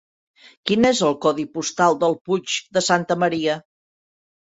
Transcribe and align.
Quin 0.71 0.87
és 0.91 1.01
el 1.09 1.17
codi 1.27 1.45
postal 1.59 2.01
del 2.07 2.19
Puig 2.25 2.59
de 2.79 2.87
Santa 2.91 3.23
Maria? 3.27 3.63